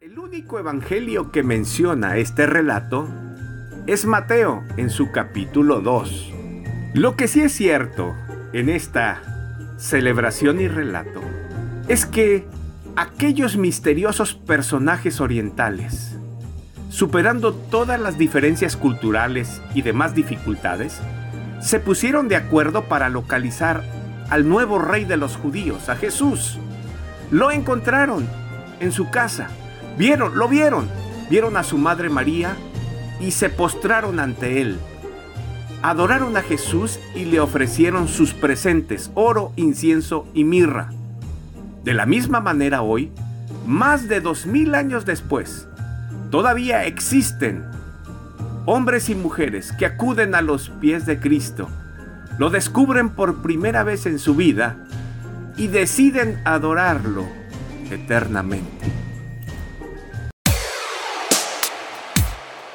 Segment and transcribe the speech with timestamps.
[0.00, 3.08] El único evangelio que menciona este relato
[3.88, 6.32] es Mateo en su capítulo 2.
[6.94, 8.14] Lo que sí es cierto
[8.52, 11.20] en esta celebración y relato
[11.88, 12.46] es que
[12.94, 16.16] aquellos misteriosos personajes orientales,
[16.90, 21.00] superando todas las diferencias culturales y demás dificultades,
[21.60, 23.82] se pusieron de acuerdo para localizar
[24.30, 26.56] al nuevo rey de los judíos, a Jesús.
[27.32, 28.28] Lo encontraron
[28.78, 29.48] en su casa.
[29.98, 30.88] Vieron, lo vieron.
[31.28, 32.56] Vieron a su madre María
[33.20, 34.78] y se postraron ante él.
[35.82, 40.90] Adoraron a Jesús y le ofrecieron sus presentes, oro, incienso y mirra.
[41.84, 43.10] De la misma manera hoy,
[43.66, 45.68] más de dos mil años después,
[46.30, 47.64] todavía existen
[48.66, 51.68] hombres y mujeres que acuden a los pies de Cristo,
[52.38, 54.76] lo descubren por primera vez en su vida
[55.56, 57.26] y deciden adorarlo
[57.90, 59.07] eternamente.